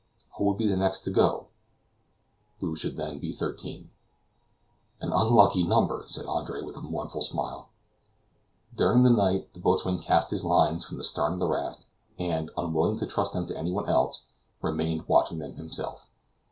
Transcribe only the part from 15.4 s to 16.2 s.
himself.